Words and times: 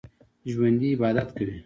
ژوندي 0.51 0.87
عبادت 0.97 1.27
کوي 1.35 1.57